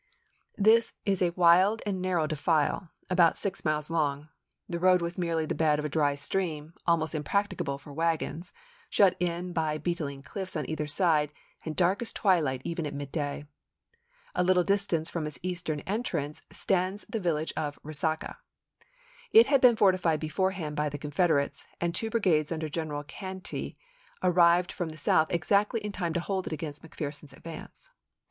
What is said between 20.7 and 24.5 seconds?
by the Confederates, and two brigades under General Cantey had